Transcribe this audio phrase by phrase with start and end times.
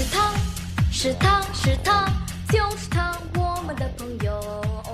[0.00, 0.32] 是他，
[0.90, 2.06] 是他是他，
[2.48, 4.40] 就是他，我们的朋友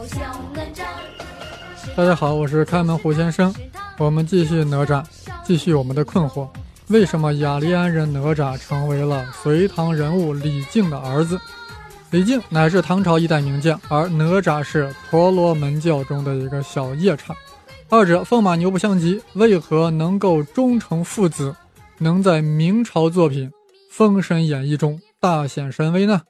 [0.08, 0.18] 小
[0.52, 0.82] 哪吒。
[1.96, 3.54] 大家好，我是开门虎先生，
[3.98, 5.04] 我们继续哪吒，
[5.44, 6.48] 继续我们的困惑：
[6.88, 11.40] 为什么雅利安人哪吒成为了隋唐人物李靖的儿子？
[12.10, 17.32] 李靖乃是唐朝一代名将，而哪吒是婆罗门教中的一个小夜叉，
[17.88, 21.54] 二者风马牛不相及，为何能够终成父子，
[21.98, 23.48] 能在明朝作品
[23.90, 26.22] 《封神演义》中大显神威呢？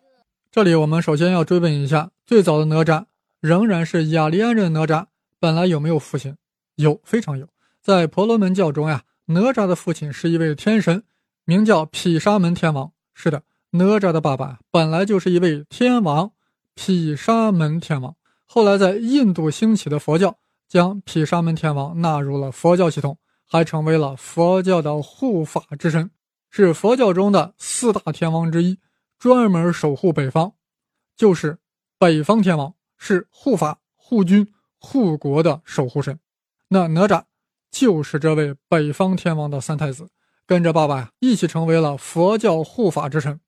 [0.51, 3.05] 这里我们首先要追问一下，最早的哪吒
[3.41, 5.07] 仍然是雅利安人哪吒，
[5.39, 6.37] 本来有没有父亲？
[6.77, 7.47] 有，非常有。
[7.83, 11.03] 在婆罗门教中呀，哪吒的父亲是一位天神，
[11.45, 12.93] 名叫毗沙门天王。
[13.15, 13.43] 是的。
[13.71, 16.31] 哪吒的爸爸本来就是一位天王，
[16.75, 18.15] 毗沙门天王。
[18.47, 20.39] 后来在印度兴起的佛教，
[20.69, 26.11] 将毗沙门天王纳入了佛教系统，还成为了佛教的护法之神，
[26.51, 28.79] 是佛教中的四大天王之一，
[29.19, 30.55] 专门守护北方，
[31.17, 31.59] 就是
[31.99, 36.19] 北方天王，是护法、护军、护国的守护神。
[36.69, 37.25] 那哪吒
[37.71, 40.09] 就是这位北方天王的三太子，
[40.47, 43.41] 跟着爸爸呀一起成为了佛教护法之神。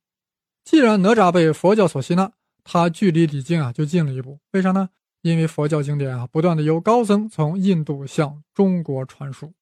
[0.65, 4.41] 既然哪吒被佛教所吸纳，他距离李靖啊就近了一步。
[4.53, 4.91] 为啥呢？
[5.23, 9.53] 因为佛教经典啊不断的由高僧从印度向中国传输，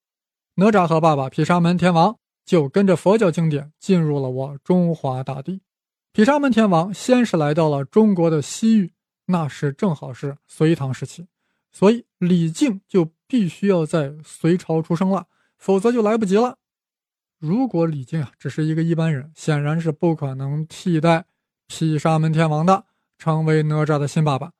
[0.56, 5.60] 哪吒和爸爸毗沙门天王就跟着佛教经典进入了我中华大地。
[6.12, 8.92] 毗沙门天王先是来到了中国的西域，
[9.26, 11.26] 那时正好是隋唐时期，
[11.70, 15.26] 所以李靖就必须要在隋朝出生了，
[15.58, 16.56] 否则就来不及了。
[17.38, 21.26] 如果李靖啊只是一个一般人，显然是不可能替代
[21.66, 22.86] 毗沙门天王的，
[23.18, 24.52] 成为哪吒的新爸爸。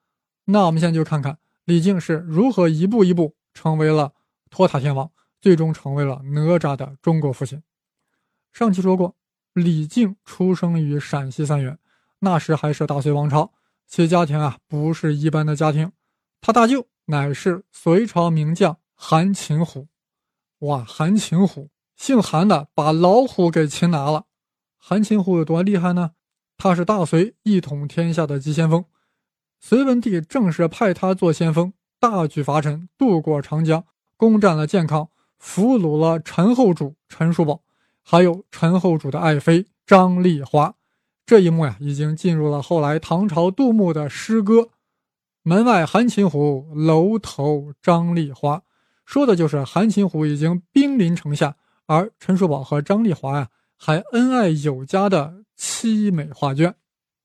[0.47, 4.13] 那我们现在就看看李靖是如何一步一步成为了
[4.51, 7.63] 托塔天王，最终成为了哪吒的中国父亲。
[8.57, 9.15] 上期说过，
[9.53, 11.79] 李靖出生于陕西三原，
[12.21, 13.53] 那时还是大隋王朝，
[13.87, 15.93] 其家庭啊不是一般的家庭，
[16.41, 19.89] 他大舅乃是隋朝名将韩擒虎。
[20.61, 21.69] 哇，韩擒虎！
[21.97, 24.25] 姓韩的把老虎给擒拿了，
[24.79, 26.13] 韩擒虎有多厉害呢？
[26.57, 28.87] 他是大隋一统天下的急先锋，
[29.61, 33.85] 隋文帝正是派他做先锋，大举伐陈，渡过长江，
[34.17, 37.61] 攻占了建康，俘虏了陈后主陈叔宝，
[38.09, 40.73] 还有陈后主的爱妃张丽华。
[41.27, 44.69] 这一幕呀，已经进入了后来唐朝杜牧的诗歌
[45.43, 48.63] ：“门外韩擒虎，楼头张丽华”，
[49.05, 51.57] 说的就是韩擒虎已经兵临城下。
[51.87, 56.77] 而陈叔宝和张丽华呀，还恩爱有加的凄美画卷。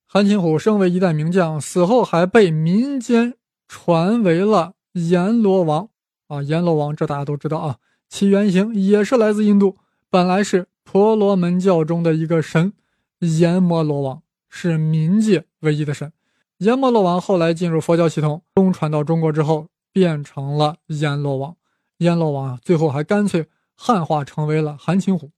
[0.08, 3.36] 韩擒虎身为一代名将，死后还被民间
[3.68, 5.90] 传为了阎罗王
[6.28, 6.41] 啊！
[6.41, 7.78] 阎罗王这大家都知道啊，
[8.09, 9.78] 其原型也是来自印度，
[10.09, 12.74] 本来是婆罗门教中的一个神，
[13.19, 16.12] 阎摩罗王是冥界唯一的神。
[16.57, 21.56] 阎摩罗王后来进入佛教系统，东传到中国之后，变成了阎罗王。
[22.00, 23.47] 阎罗王啊，最后还干脆。
[23.78, 25.31] 汉化成为了韩擒虎，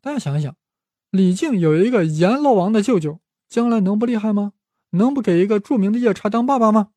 [0.00, 0.54] 大家想一想，
[1.10, 4.52] 李靖有一个阎罗王的舅舅，将来能不厉害吗？
[4.90, 6.90] 能不给一个著名的夜叉当爸爸吗？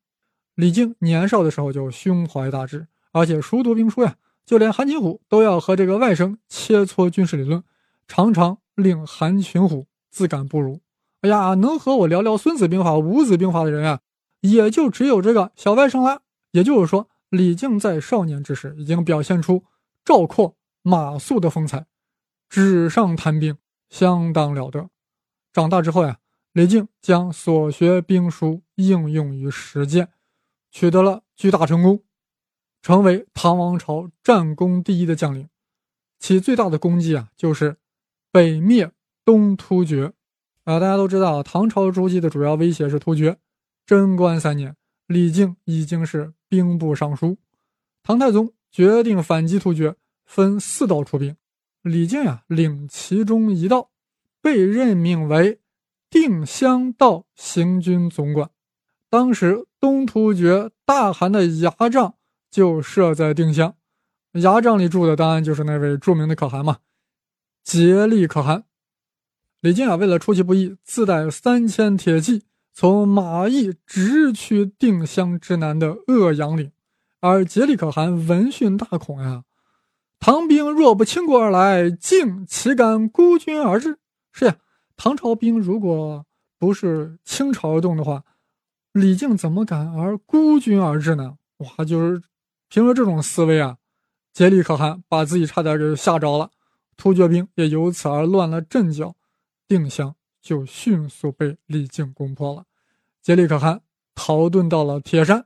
[0.53, 7.63] 李靖年少的时候就胸怀大志，而且熟读兵书呀，就连韩擒虎都要和这个外甥切磋军事理论，
[8.15, 10.81] 常常令韩群虎自感不如。
[11.21, 14.01] 哎呀，能和我聊聊《孙子兵法》《五子兵法》的人啊，
[14.41, 16.21] 也就只有这个小外甥了。
[16.51, 19.63] 也就是说，李靖在少年之时已经表现出
[20.05, 20.55] 赵括。
[20.83, 21.87] 马谡的风采，
[22.49, 23.57] 纸上谈兵
[23.89, 24.89] 相当了得。
[25.51, 26.19] 长大之后呀，
[26.51, 30.09] 李靖将所学兵书应用于实践，
[30.69, 32.03] 取得了巨大成功，
[32.83, 35.49] 成为唐王朝战功第一的将领。
[36.19, 37.77] 其最大的功绩啊，就是
[38.33, 38.91] 北灭
[39.23, 40.11] 东突厥。
[40.63, 43.37] 啊，大家都知道，唐朝初期的主要威胁是突厥。
[43.85, 47.37] 贞观三年，李靖已经是兵部尚书，
[48.01, 49.95] 唐太宗决定反击突厥。
[50.25, 51.35] 分四道出兵，
[51.83, 53.91] 李靖呀领其中一道，
[54.41, 55.59] 被任命为
[56.09, 58.49] 定襄道行军总管。
[59.09, 62.15] 当时东突厥大汗的牙帐
[62.49, 63.75] 就设在定襄，
[64.31, 66.77] 牙帐里住的当然就是那位著名的可汗嘛，
[67.63, 68.65] 竭力可汗。
[69.61, 72.43] 李靖啊为了出其不意，自带三千铁骑，
[72.73, 76.71] 从马邑直趋定襄之南的鄂阳岭，
[77.21, 79.43] 而竭力可汗闻讯大恐呀。
[80.19, 83.97] 唐兵若不倾国而来，竟岂敢孤军而至？
[84.31, 84.57] 是呀，
[84.97, 86.25] 唐朝兵如果
[86.57, 88.23] 不是倾巢而动的话，
[88.91, 91.37] 李靖怎么敢而孤军而至呢？
[91.57, 92.21] 哇，就是
[92.67, 93.77] 凭着这种思维啊，
[94.33, 96.51] 竭力可汗把自己差点给吓着了，
[97.03, 99.13] 突厥兵也由此而乱了阵脚，
[99.67, 102.63] 定襄就迅速被李靖攻破了。
[103.21, 103.81] 杰里可汗
[104.15, 105.45] 逃遁到了铁山，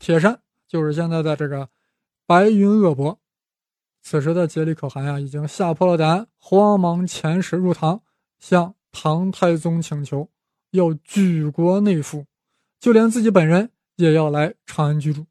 [0.00, 1.68] 铁山就是现在的这个
[2.26, 3.20] 白云鄂博。
[4.02, 8.02] 此时的杰里可汗呀，已经吓破了胆，慌忙遣使入唐，
[8.40, 10.28] 向唐太宗请求
[10.72, 12.26] 要举国内附，
[12.80, 15.24] 就连自己本人也要来长安居住。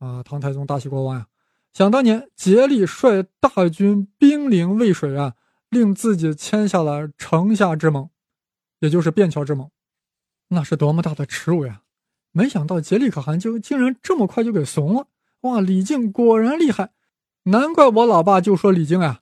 [0.00, 1.28] 啊，唐太宗大喜过望呀！
[1.72, 5.34] 想当年，竭力率大军兵临渭水啊，
[5.70, 8.10] 令自己签下了城下之盟，
[8.80, 9.70] 也就是便桥之盟，
[10.48, 11.82] 那是多么大的耻辱呀！
[12.32, 15.06] 没想到竭力可汗就竟然这么快就给怂了。
[15.42, 16.90] 哇，李靖果然厉害，
[17.44, 19.20] 难怪我老爸就说李靖啊，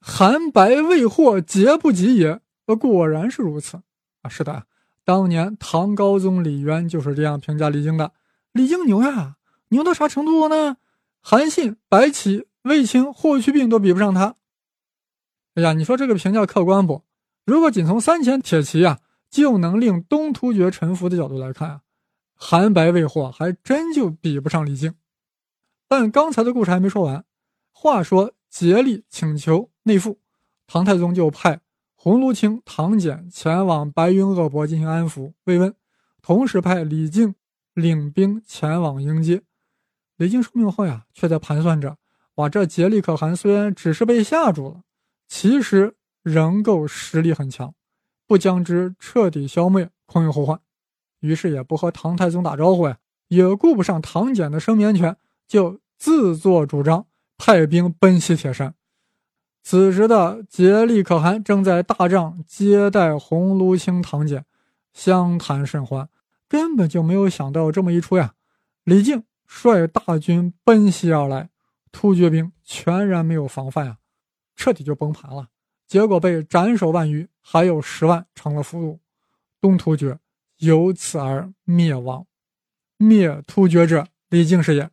[0.00, 2.40] 韩白未获，节不及也。
[2.66, 3.82] 呃，果然是如此
[4.22, 4.28] 啊！
[4.30, 4.66] 是的，
[5.04, 8.12] 当年唐高宗李渊就是这样评价李靖的：
[8.52, 9.36] 李靖牛呀，
[9.70, 10.76] 牛到啥程度呢？
[11.22, 14.34] 韩信、白起、卫青、霍去病都比不上他。
[15.54, 17.04] 哎呀，你说这个评价客观不？
[17.44, 21.80] 如果仅从三千铁骑啊就能令东突厥臣服的角度来看啊，
[22.34, 24.94] 韩白未霍还真就比不上李靖。
[25.88, 27.24] 但刚才的故事还没说完。
[27.70, 30.18] 话说竭力请求内附，
[30.66, 31.60] 唐太宗就派
[31.94, 35.74] 鸿胪卿唐俭前往白云鄂博进行安抚慰问，
[36.20, 37.34] 同时派李靖
[37.74, 39.42] 领兵前往迎接。
[40.16, 41.96] 李靖受命后呀，却在盘算着：
[42.36, 44.82] 哇，这竭力可汗虽然只是被吓住了，
[45.26, 47.74] 其实仍够实力很强，
[48.26, 50.60] 不将之彻底消灭，空有后患。
[51.20, 52.98] 于是也不和唐太宗打招呼呀，
[53.28, 55.16] 也顾不上唐俭的生免权，
[55.48, 57.06] 就自作主张
[57.38, 58.74] 派兵奔袭铁山。
[59.62, 64.44] 此时的竭力可汗正在大帐接待鸿胪卿唐俭，
[64.92, 66.08] 相谈甚欢，
[66.48, 68.34] 根本就没有想到这么一出呀。
[68.84, 69.24] 李靖。
[69.54, 71.50] 率大军奔袭而来，
[71.92, 73.98] 突厥兵全然没有防范啊，
[74.56, 75.48] 彻底就崩盘了。
[75.86, 78.98] 结果被斩首万余，还有十万成了俘虏。
[79.60, 80.18] 东突厥
[80.56, 82.26] 由此而灭亡。
[82.96, 84.90] 灭突厥者，李靖是也。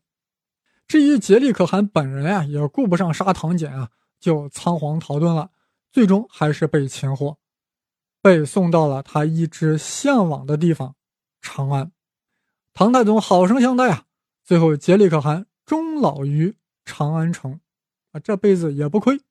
[0.88, 3.90] 至于竭力可汗本人啊，也顾不上杀唐俭啊，
[4.20, 5.52] 就仓皇逃遁了。
[5.92, 7.38] 最终还是被擒获，
[8.22, 10.96] 被送到了他一直向往的地方——
[11.42, 11.92] 长安。
[12.74, 14.06] 唐太宗好生相待啊。
[14.50, 17.60] 最后，竭力可汗终老于长安城，
[18.14, 19.22] 啊，这辈子也不亏。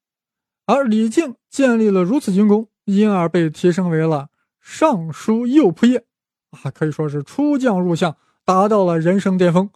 [0.65, 4.29] 而李靖建立了如此军功，因而被提升为了
[4.61, 6.05] 尚书右仆射，
[6.51, 9.69] 啊，可以说是出将入相，达到了人生巅峰。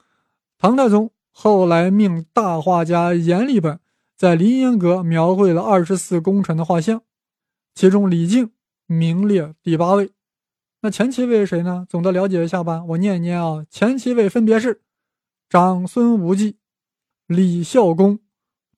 [0.58, 3.80] 唐太宗后来命大画家阎立本
[4.16, 7.02] 在凌烟阁描绘了二十四功臣的画像，
[7.74, 8.52] 其中李靖
[8.86, 10.12] 名列第八位。
[10.82, 11.84] 那前七位是谁呢？
[11.88, 14.82] 总的了解一下吧，我念一念啊，前七位分别是。
[15.52, 16.56] 长孙无忌、
[17.26, 18.20] 李孝恭、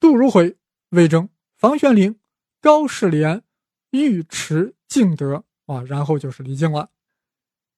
[0.01, 0.57] 杜如晦、
[0.89, 2.19] 魏征、房玄龄、
[2.61, 3.45] 高士廉、
[3.93, 6.91] 尉迟敬德啊，然后就是李靖了。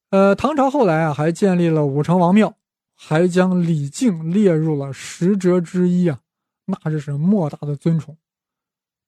[0.08, 2.56] 呃，唐朝后来啊，还建立了武成王庙，
[2.94, 6.20] 还将李靖列入了十哲之一啊，
[6.64, 8.16] 那这是莫大的尊崇。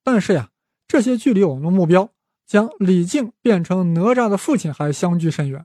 [0.04, 0.50] 但是呀，
[0.86, 2.12] 这些距离我们的目标
[2.44, 5.64] 将李靖变成哪吒的父亲还相距甚远。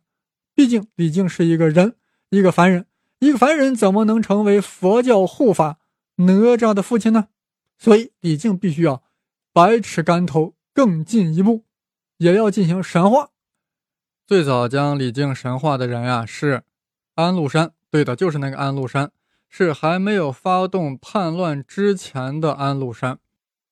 [0.55, 1.97] 毕竟李靖是一个人，
[2.29, 2.85] 一个凡人。
[3.23, 5.79] 一个凡人怎么能成为佛教护法
[6.17, 7.29] 哪吒的父亲呢？
[7.77, 9.01] 所以李靖必须要
[9.53, 11.63] 百尺竿头更进一步，
[12.17, 13.29] 也要进行神化。
[14.27, 16.63] 最早将李靖神化的人呀，是
[17.15, 17.71] 安禄山。
[17.89, 19.11] 对的，就是那个安禄山，
[19.47, 23.19] 是还没有发动叛乱之前的安禄山。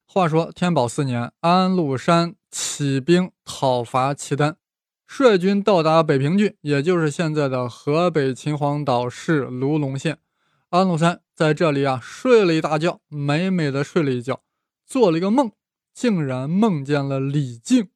[0.06, 4.56] 话说天宝四年，安禄山起兵讨伐契丹。
[5.14, 10.20] 率军到达北平郡，也就是现在的河北秦皇岛市卢龙县。
[10.70, 14.42] 安禄山在这里啊睡了一大觉，美美的睡了一觉，
[14.86, 15.52] 做了一个梦，
[15.94, 17.90] 竟然梦见了李靖。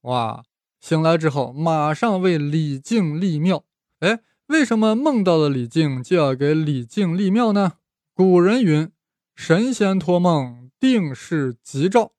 [0.00, 0.42] 哇！
[0.80, 3.62] 醒来之后，马上为李靖立庙。
[4.00, 4.18] 哎，
[4.48, 7.74] 为什么梦到了李靖就要给李靖立庙呢？
[8.12, 8.90] 古人云
[9.36, 12.10] ：“神仙托梦，定是吉兆。”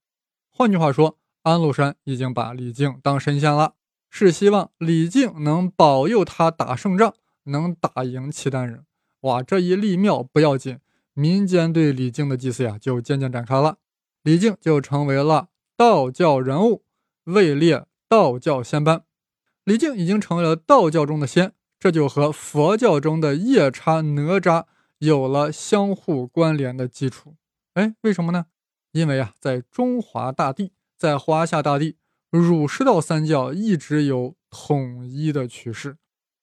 [0.48, 3.74] 换句话说，安禄山已经把李靖当神仙了。
[4.10, 8.84] 是希望李靖能保佑他打胜仗，能打赢契丹人。
[9.20, 10.78] 哇，这一立庙不要紧，
[11.12, 13.78] 民间对李靖的祭祀呀就渐渐展开了。
[14.22, 16.84] 李靖就成为了道教人物，
[17.24, 19.04] 位列道教仙班。
[19.64, 24.64] 李靖已经成为了道教中的仙，这就和佛教中的夜叉哪吒
[24.98, 27.36] 有了相互关联的基础。
[27.74, 28.46] 哎，为什么呢？
[28.92, 31.97] 因为啊，在中华大地，在华夏大地。
[32.30, 35.96] 儒释道三教一直有统一的趋势，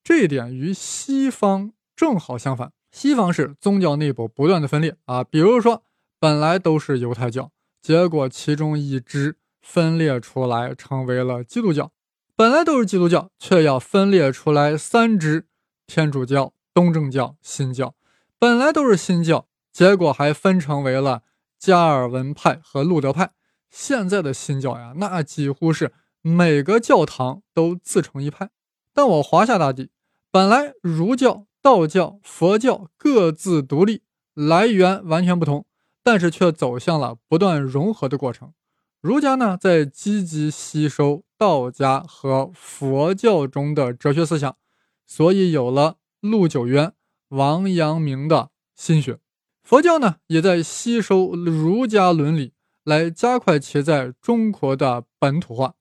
[0.03, 2.71] 这一点与西方正好相反。
[2.91, 5.83] 西方是宗教内部不断的分裂啊，比如说
[6.19, 7.51] 本来都是犹太教，
[7.81, 11.91] 结果其中一支分裂出来成为了基督教，
[12.35, 15.45] 本来都是基督教，却要分裂出来三支：
[15.85, 17.93] 天主教、东正教、新教。
[18.39, 21.23] 本来都是新教，结果还分成为了
[21.59, 23.31] 加尔文派和路德派。
[23.69, 25.91] 现在的新教呀，那几乎是
[26.21, 28.49] 每个教堂都自成一派。
[28.93, 29.89] 但我华夏大地
[30.31, 34.03] 本来儒教、道教、佛教各自独立，
[34.33, 35.65] 来源完全不同，
[36.01, 38.53] 但是却走向了不断融合的过程。
[39.01, 44.57] 儒家呢，在积极吸收道家和佛教中的哲学思想，
[45.05, 46.91] 所以有了陆九渊、
[47.27, 49.19] 王阳明的心学。
[49.61, 52.53] 佛教呢，也在吸收儒家伦理，
[52.85, 55.73] 来加快其在中国的本土化。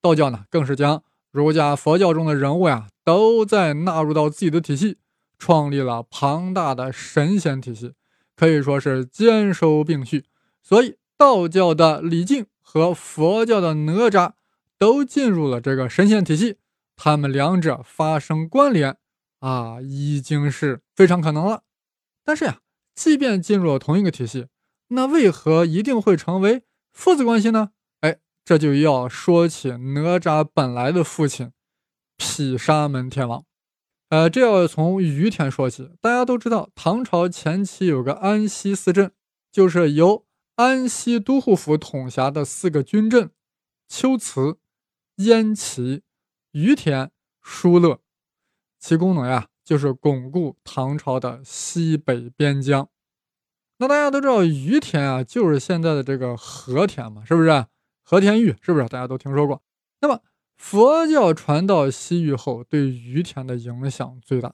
[0.00, 1.02] 道教呢，更是将
[1.32, 4.98] 儒家、佛教中的人物呀，都在纳入到自己的体系，
[5.36, 7.94] 创立了庞大的神仙体系，
[8.36, 10.26] 可以说是兼收并蓄。
[10.62, 12.46] 所以，道教的李靖。
[12.72, 14.34] 和佛教的哪吒
[14.78, 16.58] 都进入了这个神仙体系，
[16.94, 18.96] 他们两者发生关联
[19.40, 21.64] 啊，已经是非常可能了。
[22.24, 22.60] 但是呀，
[22.94, 24.46] 即便进入了同一个体系，
[24.92, 27.70] 那为何一定会成为父子关系呢？
[28.00, 31.52] 哎，这就要说起哪吒本来的父亲
[32.16, 33.44] 毗沙门天王。
[34.10, 35.90] 呃，这要从于田说起。
[36.00, 39.12] 大家都知道，唐朝前期有个安西四镇，
[39.50, 40.26] 就是由。
[40.56, 43.30] 安西都护府统辖的四个军镇：
[43.88, 44.58] 龟兹、
[45.16, 46.02] 燕齐、
[46.52, 48.00] 于田、疏勒，
[48.78, 52.90] 其功能呀，就是巩固唐朝的西北边疆。
[53.80, 57.64] 那大家都知道，于田啊，就是现在的这个和田嘛，是不是？
[58.02, 58.86] 和田玉是不是？
[58.88, 59.62] 大家都听说过。
[60.02, 60.20] 那么
[60.58, 64.52] 佛教传到西域后，对于田的影响最大。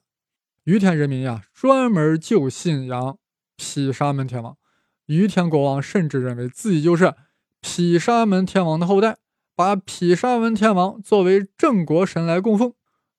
[0.62, 3.18] 于田人民呀，专门就信仰
[3.56, 4.56] 毗沙门天王。
[5.06, 7.12] 于田国王甚至认为自己就是
[7.60, 9.16] 毗沙门天王的后代，
[9.56, 12.72] 把毗沙门天王作为镇国神来供奉。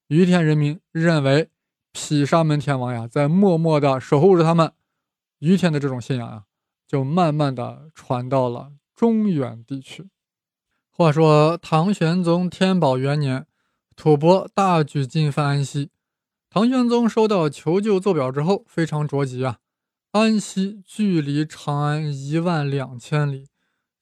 [0.07, 1.49] 于田人民认为
[1.91, 4.71] 毗沙门天王呀，在默默地守护着他们。
[5.39, 6.43] 于田的这种信仰啊，
[6.87, 10.09] 就慢慢的传到了中原地区。
[10.89, 13.45] 话说唐玄宗天宝元年，
[13.95, 15.91] 吐蕃大举进犯安西，
[16.49, 19.59] 唐玄宗收到求救奏表之后，非常着急啊。
[20.11, 23.47] 安西距离长安一万两千里，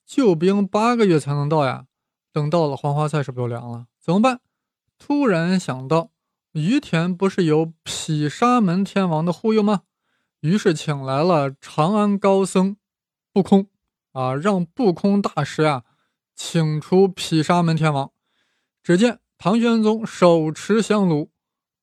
[0.06, 1.88] 救兵八个月才能到呀。
[2.32, 3.88] 等到了，黄花菜是不是就凉了？
[4.00, 4.40] 怎么办？
[4.98, 6.12] 突然想到，
[6.54, 9.82] 于田不是有毗沙门天王的护佑吗？
[10.42, 12.78] 于是请来了长安高僧
[13.34, 13.68] 不空
[14.12, 15.84] 啊，让不空大师呀，
[16.36, 18.12] 请出毗沙门天王。
[18.84, 21.32] 只见唐玄宗手持香炉，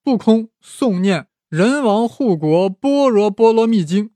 [0.02, 4.12] 不空诵念人王护国般若波罗蜜经。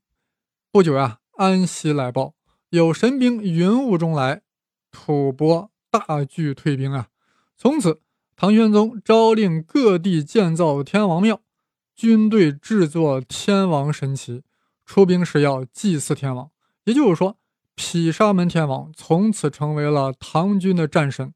[0.70, 2.34] 不久呀，安西来报，
[2.70, 4.42] 有神兵云雾中来，
[4.90, 7.08] 吐蕃大举退兵啊。
[7.56, 8.00] 从此，
[8.36, 11.40] 唐玄宗诏令各地建造天王庙，
[11.96, 14.42] 军队制作天王神旗，
[14.84, 16.50] 出兵时要祭祀天王。
[16.84, 17.38] 也就是说，
[17.74, 21.32] 毗沙门天王从此成为了唐军的战神。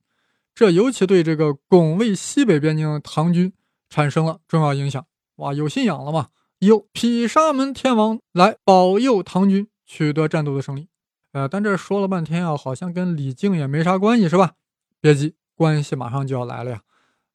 [0.54, 3.52] 这尤其对这个拱卫西北边境的唐军
[3.88, 5.04] 产生了重要影响。
[5.36, 6.28] 哇，有信仰了嘛？
[6.58, 10.88] 有毗沙门天王来保佑唐军取得战斗的胜利。
[11.32, 14.52] 呃，但这说了半天啊，好像跟李靖也没啥关系，是吧？
[15.00, 16.82] 别急，关系马上就要来了呀。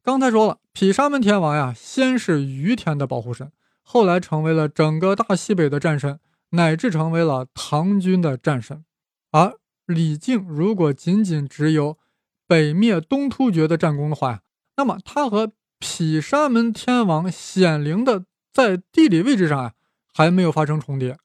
[0.06, 6.20] 刚才说了，毗沙门天王呀，先是于田的保护神，后来成为了整个大西北的战神，
[6.52, 8.86] 乃至成为了唐军的战神。
[9.32, 9.58] 而
[9.88, 11.98] 李靖如果仅仅只有
[12.46, 14.42] 北灭东突厥的战功的话呀，
[14.78, 18.26] 那么他和毗沙门天王显灵的。
[18.54, 19.74] 在地理位置上啊，
[20.14, 21.18] 还没有发生重叠。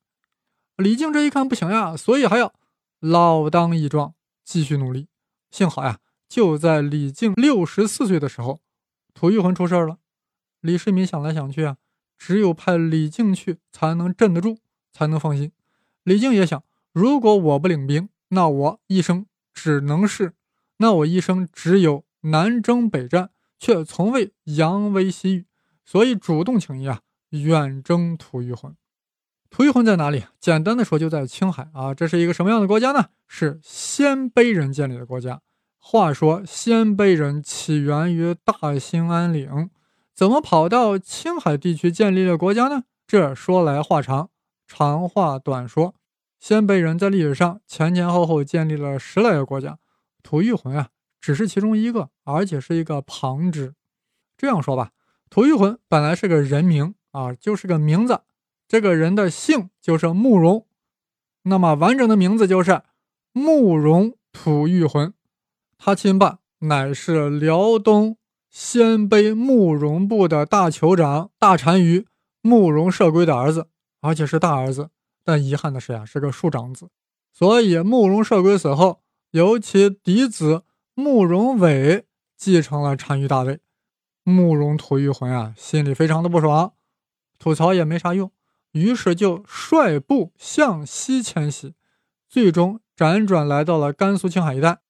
[0.78, 2.52] 李靖这一看不行呀，所以还要
[2.98, 5.06] 老当益壮，继续努力。
[5.52, 8.60] 幸好呀，就在李靖六十四岁的时候，
[9.20, 9.98] 吐谷浑出事了。
[10.62, 11.76] 李世民想来想去啊，
[12.16, 14.56] 只有派李靖去才能镇得住，
[14.94, 15.52] 才能放心。
[16.04, 20.32] 李靖也想，如果我不领兵，那我一生只能是，
[20.78, 25.44] 那我一生只有南征北战，却从未扬威西域，
[25.84, 27.00] 所以主动请缨啊。
[27.28, 28.74] 远征吐谷浑，
[29.50, 30.24] 吐谷浑在哪里？
[30.40, 31.92] 简单的说，就在青海啊。
[31.92, 33.10] 这是一个什么样的国家呢？
[33.28, 35.42] 是鲜卑人建立的国家。
[35.80, 39.70] 话说，鲜卑人起源于大兴安岭，
[40.14, 42.84] 怎么跑到青海地区建立了国家呢？
[43.06, 44.30] 这说来话长，
[44.68, 45.94] 长话短说，
[46.38, 49.78] 鲜卑人在历史上前前后后建立了十来个国家，
[50.22, 53.74] 吐谷浑啊，只是其中一个，而且是一个旁支。
[54.36, 54.92] 这样说吧，
[55.28, 56.94] 吐谷浑本来是个人名。
[57.12, 58.20] 啊，就是个名字，
[58.68, 60.64] 这个人的姓就是慕容，
[61.42, 62.82] 那么完整的名字就是
[63.32, 65.12] 慕容吐谷浑，
[65.82, 68.18] 他亲爸乃是辽东
[68.50, 72.06] 鲜卑慕容部的大酋长大单于
[72.42, 73.68] 慕容射归的儿子，
[74.02, 74.90] 而且是大儿子。
[75.24, 76.90] 但遗憾的是呀，是个庶长子，
[77.32, 82.04] 所以慕容射归死后，由其嫡子慕容伟
[82.36, 83.60] 继承了单于大位。
[84.22, 86.74] 慕容吐谷浑啊，心里非常的不爽，
[87.38, 88.30] 吐槽也没啥用，
[88.72, 91.72] 于是就率部向西迁徙，
[92.28, 94.80] 最终辗转来到了甘肃青海一带，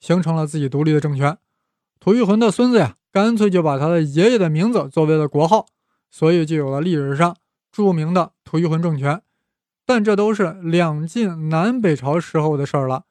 [0.00, 1.38] 形成了自己独立的政权。
[2.00, 5.66] 吐谷浑的孙子呀，干脆就把他的爷爷的名字作为了国号，
[6.10, 7.36] 所以就有了历史上
[7.70, 9.22] 著名的吐谷浑政权。
[9.86, 13.04] 但这都是两晋南北朝时候的事儿了。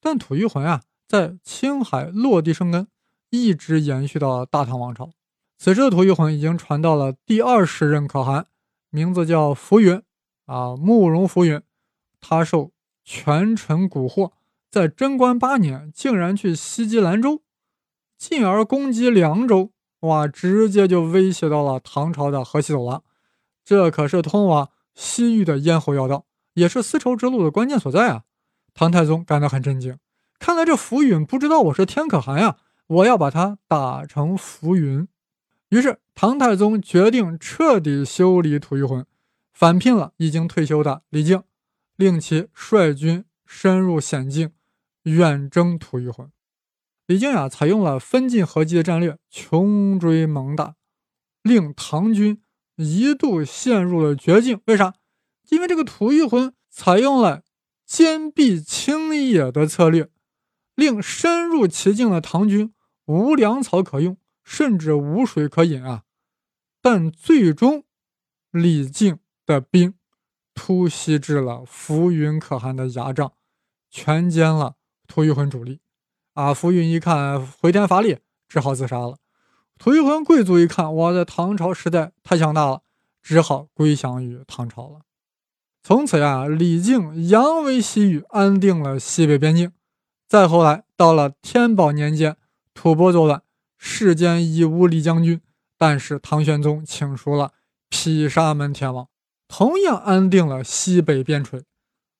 [0.00, 2.86] 但吐谷浑啊，在青海落地生根。
[3.32, 5.12] 一直延续到大唐王朝。
[5.56, 8.48] 此时的吐谷浑已经传到了第二十任可汗，
[8.90, 10.02] 名字叫浮云，
[10.46, 11.62] 啊，慕容浮云。
[12.20, 12.72] 他受
[13.04, 14.32] 权臣蛊惑，
[14.70, 17.42] 在贞观八年竟然去袭击兰州，
[18.16, 23.02] 进而攻击凉州，哇，直接就威胁到了唐朝的河西走廊。
[23.64, 26.24] 这可是通往西域的咽喉要道，
[26.54, 28.22] 也是丝绸之路的关键所在啊！
[28.72, 29.98] 唐太宗感到很震惊，
[30.38, 32.56] 看来这浮云不知道我是天可汗呀。
[32.86, 35.06] 我要把他打成浮云。
[35.68, 39.06] 于是唐太宗决定彻底修理吐谷浑，
[39.52, 41.42] 返聘了已经退休的李靖，
[41.96, 44.52] 令其率军深入险境，
[45.04, 46.30] 远征吐谷浑。
[47.06, 50.76] 李靖呀，采用了分进合击的战略，穷追猛打，
[51.42, 52.42] 令唐军
[52.76, 54.60] 一度陷入了绝境。
[54.66, 54.94] 为啥？
[55.48, 57.42] 因为这个吐谷浑采用了
[57.84, 60.08] 坚壁清野的策略，
[60.74, 62.72] 令深入其境的唐军。
[63.06, 66.04] 无粮草可用，甚至无水可饮啊！
[66.80, 67.82] 但最终，
[68.52, 69.94] 李靖的兵
[70.54, 73.32] 突袭至了浮云可汗的牙帐，
[73.90, 74.76] 全歼了
[75.10, 75.80] 吐谷浑主力。
[76.34, 79.16] 啊，浮云一看回天乏力，只好自杀了。
[79.76, 82.82] 吐谷浑贵族一看，我的唐朝时代太强大了，
[83.20, 85.00] 只好归降于唐朝了。
[85.82, 89.72] 从此呀，李靖扬威西域，安定了西北边境。
[90.28, 92.36] 再后来，到了天宝年间。
[92.72, 93.42] 吐蕃作乱，
[93.76, 95.42] 世间已无李将军。
[95.76, 97.52] 但是唐玄宗请出了
[97.88, 99.08] 毗沙门天王，
[99.48, 101.64] 同样安定了西北边陲。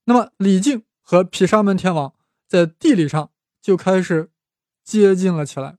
[0.07, 2.13] 那么李靖和毗沙门天王
[2.51, 3.31] 在地理上
[3.63, 4.33] 就开始
[4.83, 5.79] 接近了起来。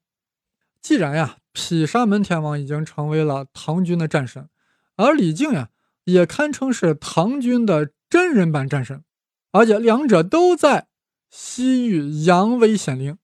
[0.81, 4.47] 既然呀，毗沙门天王已经成为了唐军的战神，
[4.95, 5.69] 而李靖呀，
[6.05, 9.03] 也堪称是唐军的真人版战神，
[9.51, 10.88] 而且两者都在
[11.29, 13.17] 西域扬威显灵。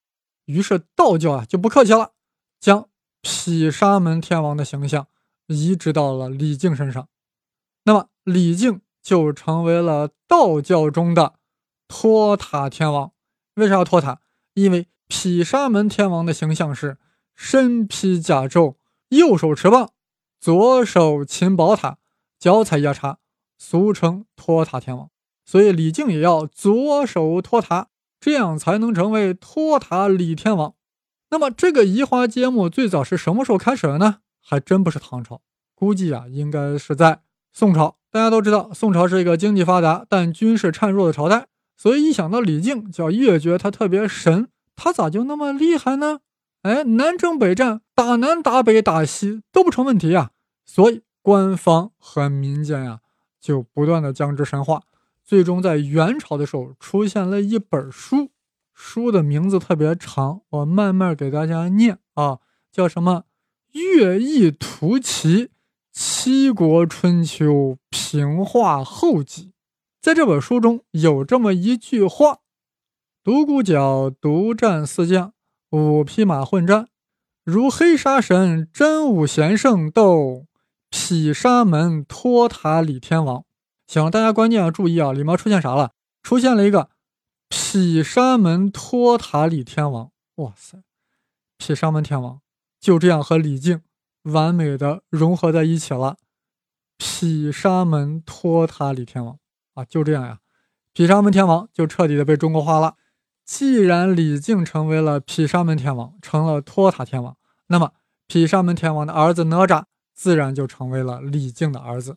[0.44, 2.12] 于是道教啊就不客气了，
[2.60, 2.90] 将
[3.22, 5.08] 毗沙门天王的形象
[5.46, 7.08] 移植到了李靖身上。
[7.84, 11.36] 那么李靖就成为了道教中的
[11.88, 13.12] 托塔天王。
[13.58, 14.20] 为啥要托塔？
[14.54, 16.96] 因为毗沙门天王的形象是
[17.34, 18.76] 身披甲胄，
[19.10, 19.90] 右手持棒，
[20.40, 21.98] 左手擒宝塔，
[22.38, 23.18] 脚踩压叉，
[23.58, 25.10] 俗称托塔天王。
[25.44, 27.88] 所以李靖也要左手托塔。
[28.20, 30.74] 这样才能成为托塔李天王。
[31.30, 34.16] 那么这个移花接木最早是什么时候开始的呢？
[34.40, 35.40] 还真不是唐朝，
[35.76, 37.20] 估计啊应该是在
[37.52, 37.96] 宋朝。
[38.10, 41.46] 大家都知道，宋朝是一个经济发达但军事孱弱的朝代，
[41.78, 44.48] 所以一想到李靖，就要越觉他特别神。
[44.76, 46.18] 他咋就那么厉害呢？
[46.62, 50.32] 哎，南征北战，打南打北打西都不成问题呀。
[50.64, 53.00] 所以官方和民间呀
[53.40, 54.82] 就不断的将之神化。
[55.24, 58.30] 最终在元朝的时候出现了一本书，
[58.74, 62.38] 书的名字特别长，我慢慢给大家念啊，
[62.72, 63.24] 叫什么
[63.78, 65.50] 《乐毅图奇
[65.92, 69.44] 七国春秋平话后记》。
[70.08, 72.38] 在这本书中有这么一句话
[73.22, 75.34] ：“独孤角独战四将，
[75.70, 76.88] 五匹马混战，
[77.44, 80.46] 如黑沙神真武贤圣斗
[80.88, 83.44] 毗沙门托塔李天王。”
[83.86, 85.12] 行，大家关键要注意啊！
[85.12, 85.92] 里面出现啥了？
[86.22, 86.88] 出现了一个
[87.50, 90.10] 毗沙门托塔李天王。
[90.36, 90.78] 哇塞，
[91.58, 92.40] 毗沙门天王
[92.80, 93.82] 就这样和李靖
[94.22, 96.16] 完美的融合在一起了。
[96.96, 99.38] 毗沙门托塔李天王
[99.78, 100.40] 啊，就这样呀，
[100.92, 102.96] 毗沙门天王就彻底的被中国化了。
[103.44, 107.36] 既然李靖成为了毗沙门天王，成了托塔天王，
[107.68, 107.92] 那么
[108.26, 112.16] 毗沙门天王的儿子哪吒自然就成为了李靖的儿子。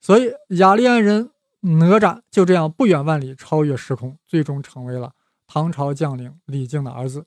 [0.00, 5.12] 所以，雅利安人哪吒就这样不远万里超越时空，最终成为了
[5.46, 7.26] 唐朝将领李靖的儿子。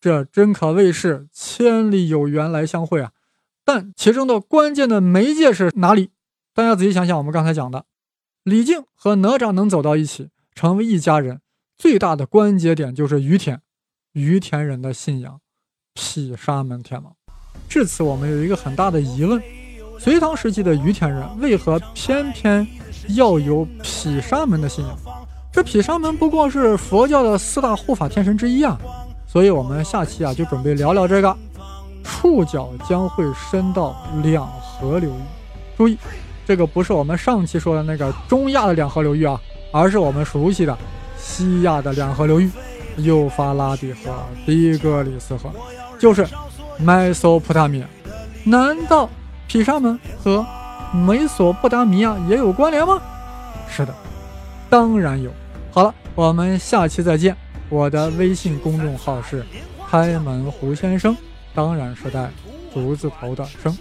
[0.00, 3.12] 这真可谓是千里有缘来相会啊！
[3.64, 6.10] 但其中的关键的媒介是哪里？
[6.54, 7.84] 大家仔细想想，我们刚才讲的，
[8.48, 11.40] 李靖和哪吒能走到一起，成为一家人，
[11.76, 13.60] 最大的关节点就是于田，
[14.12, 15.38] 于田人的信仰，
[15.92, 17.14] 毗沙门天王。
[17.68, 19.42] 至此，我们有一个很大的疑问：
[19.98, 22.66] 隋唐时期的于田人为何偏偏
[23.08, 24.96] 要有毗沙门的信仰？
[25.52, 28.78] 这毗沙门不过是佛教的四大护法天神之一啊！
[29.26, 31.36] 所以，我们下期啊就准备聊聊这个，
[32.02, 35.20] 触角将会伸到两河流域。
[35.76, 35.98] 注意，
[36.48, 39.38] 这个不是我们上期说的那个中亚的两河流域啊，
[39.70, 40.74] 而是我们熟悉的
[41.18, 42.50] 西亚的两河流域——
[42.96, 45.52] 幼发拉底河、底格里斯河，
[45.98, 46.26] 就是。
[46.80, 47.86] 美索不达米亚，
[48.44, 49.10] 难道
[49.48, 50.46] 毗沙门和
[50.92, 53.02] 美索不达米亚也有关联吗？
[53.68, 53.92] 是的，
[54.70, 55.28] 当然有。
[55.72, 57.36] 好了，我们下期再见。
[57.68, 59.44] 我的微信公众号是
[59.90, 61.16] 开门胡先生，
[61.52, 62.30] 当然是带
[62.72, 63.76] 竹字头的生。